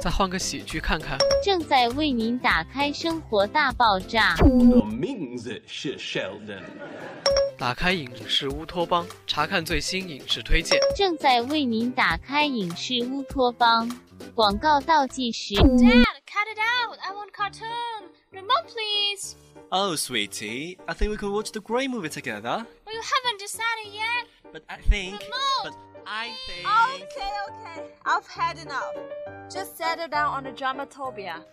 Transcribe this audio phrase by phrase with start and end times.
[0.00, 1.18] 再换个喜剧看看。
[1.44, 4.34] 正在为您打开《生活大爆炸》。
[4.80, 6.62] 我名字是 Sheldon。
[7.58, 10.80] 打开影视乌托邦，查看最新影视推荐。
[10.96, 13.90] 正在为您打开影视乌托邦。
[14.34, 15.54] 广告倒计时。
[15.54, 16.98] Dad, cut it out.
[17.02, 18.08] I want cartoon.
[18.32, 19.34] Remote, please.
[19.70, 22.64] Oh, sweetie, I think we could watch the Grey movie together.
[22.86, 24.26] Well, you haven't decided yet.
[24.52, 25.20] But I think.
[25.20, 25.64] Remote.
[25.64, 25.74] But
[26.12, 26.66] I think.
[26.66, 27.86] Okay, okay.
[28.04, 28.96] I've had enough.
[29.48, 31.44] Just settle down on the dramatopia.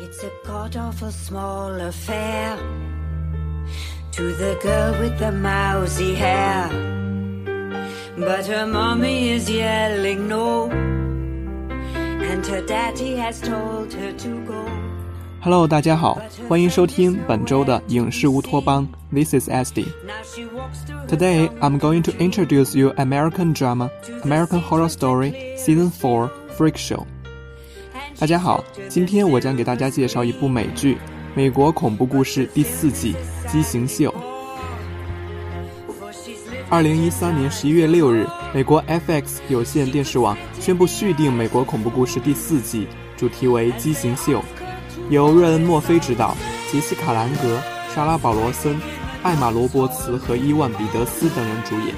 [0.00, 2.56] It's a god awful small affair
[4.12, 6.68] to the girl with the mousy hair.
[8.16, 15.01] But her mommy is yelling no, and her daddy has told her to go.
[15.44, 16.16] Hello，大家好，
[16.48, 18.88] 欢迎收听本周的影视乌托邦。
[19.12, 19.84] This is e s d
[21.08, 23.90] Today I'm going to introduce you American drama
[24.22, 27.06] American Horror Story Season Four Freak Show.
[28.20, 30.94] 大家好，今天我将给大家介绍一部美剧
[31.34, 33.16] 《美国恐怖故事》第四季
[33.52, 34.10] 《畸形秀》。
[36.70, 44.38] 二零一三年十一月六日，美国 FX 有线电视网宣布续订《美国恐怖故事》第四季，主题为《畸形秀》，
[45.12, 46.34] 由瑞恩·墨菲执导，
[46.70, 47.60] 杰西卡·兰格、
[47.94, 48.80] 莎拉·保罗森、
[49.22, 51.94] 艾玛·罗伯茨和伊万·彼得斯等人主演。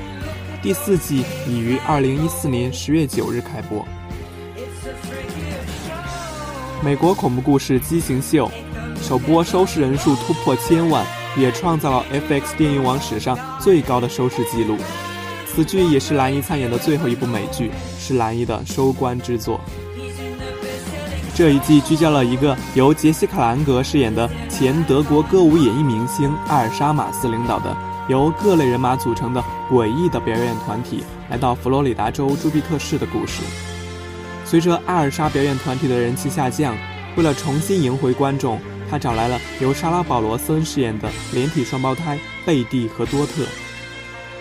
[0.60, 3.86] 第四季已于二零一四年十月九日开播。
[6.82, 8.50] 美国恐怖故事《畸形秀》
[9.06, 14.76] 首播收视人数突破千万，也创造了 FX 电影网史上最高的收视纪录。
[15.46, 19.60] 此剧也是兰姨参演的最后一部美剧，是兰姨的收官之作。
[21.34, 27.76] 这一季聚焦了一个由杰西卡·兰格饰演的前德国歌舞演艺明星艾尔莎·马斯领导的
[28.08, 33.42] 由各类人马组成的诡异的表演团体来到佛罗里达州朱庇特市的故事。
[34.44, 36.76] 随着艾尔莎表演团体的人气下降，
[37.16, 43.44] 为了重新赢回观众，他找来了由莎拉·保罗森饰演的连体双胞胎贝蒂和多特。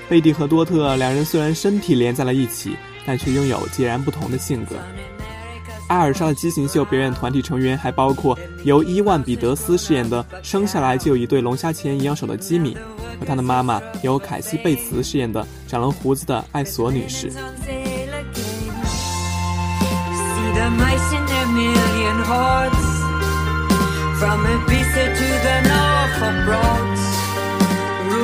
[0.08, 4.76] 贝蒂和多特两人虽然身体连在了一起，但却拥有截然不同的性格。
[5.88, 12.76] 艾尔莎的畸形秀表演团体成员还包括由伊万·彼得斯饰演的生下来就有一对龙虾钳一样手的吉米，
[13.20, 17.32] 和他的妈妈由凯西·贝茨饰演的长了胡子的艾索女士。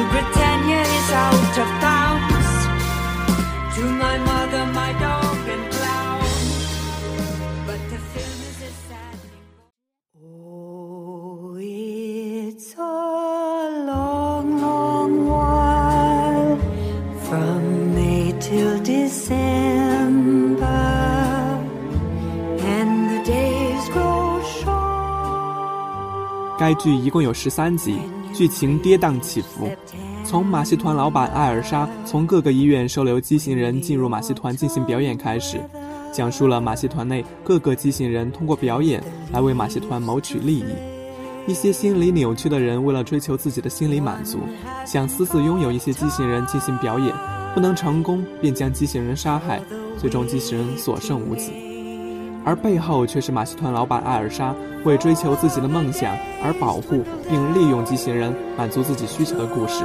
[0.09, 2.49] Britannia is out of bounds.
[3.75, 5.18] To my mother, my dog
[26.59, 27.99] 该剧一共有十三集，
[28.33, 29.71] 剧情跌宕起伏。
[30.25, 35.57] 从马戏团老板艾尔莎从各个医院收留畸形人进入马戏团进行表演开始，
[36.11, 40.65] 讲述了马戏团内各个畸形人通过表演来为马戏团谋取利益。
[41.47, 44.39] 一些心理扭曲的人为了追求自己的心理满足，
[44.85, 47.15] 想私自拥有一些畸形人进行表演，
[47.55, 49.61] 不能成功便将畸形人杀害，
[49.97, 51.68] 最终畸形人所剩无几。
[52.49, 59.83] 而背后却是马戏团老板艾尔莎为追求自己的梦想而保护并利用机器人满足自己需求的故事。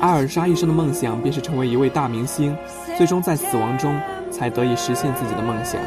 [0.00, 2.54] 艾尔莎一生的梦想便是成为一位大明星，
[2.98, 3.98] 最终在死亡中
[4.30, 5.80] 才得以实现自己的梦想。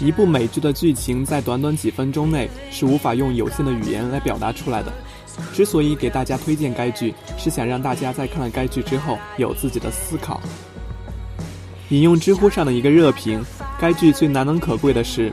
[0.00, 4.90] 一部美剧的剧情在短短几分钟内是无法用有限的语言来表达出来的。
[5.52, 10.40] 之所以给大家推荐该剧，是想让大家在看了该剧之后有自己的思考。
[11.90, 13.42] 引用知乎上的一个热评，
[13.78, 15.32] 该剧最难能可贵的是，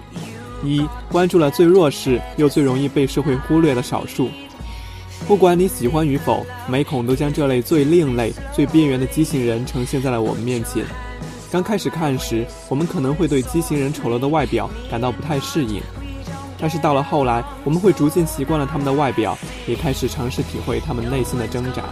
[0.64, 4.30] 一关注了最弱势又最容易被社会忽略的少数。
[5.28, 10.86] 不管你喜欢与否，美恐都将这类最另类、最边缘的畸形人呈现在了我们面前。
[11.50, 15.82] 刚开始看时，我们可能会对畸形人丑陋的外表感到不太适应，
[16.60, 21.84] 但是到了后来，我们会逐渐习惯了他们的外表，也开始尝试体会他们内心的挣扎。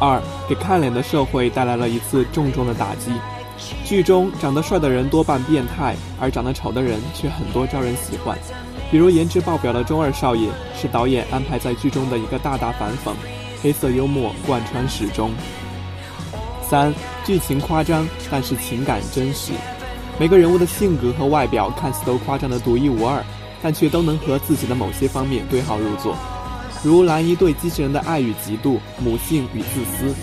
[0.00, 3.12] 二，给看脸的社会带来了一次重重的打击。
[3.84, 8.36] 剧中长得帅的人多半变态，而长得丑的人却很多招人喜欢。
[8.90, 13.12] 比如颜值爆表的中二少爷，是导演安排在剧中的一个大大反讽，
[13.62, 15.30] 黑色幽默贯穿始终。
[16.68, 16.92] 三，
[17.24, 19.52] 剧情夸张，但是情感真实。
[20.18, 23.22] 每个人物的性格和外表看似都夸张的独一无二，
[23.62, 26.16] 但却都能和自己的某些方面对号入座。
[26.82, 30.14] 如蓝姨对机器人的爱与嫉妒，母性与自私，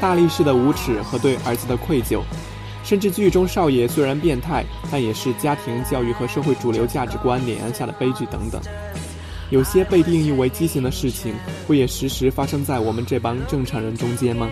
[0.00, 2.20] 大力士的无耻和对儿子的愧疚。
[2.84, 8.60] 甚至剧中少爷虽然变态，但也是家庭教育和社会主流价值观碾压下的悲剧等等。
[9.50, 11.34] 有些被定义为畸形的事情，
[11.66, 14.48] 不也时时发生在我们这帮正常人中间吗？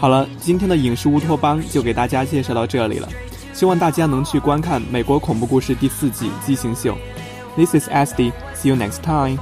[0.00, 3.08] 好了，今天的影视乌托邦就给大家介绍到这里了，
[3.52, 6.94] 希望大家能去观看《美国恐怖故事》第四季《畸形秀》。
[7.56, 9.38] This is SD，see you next time.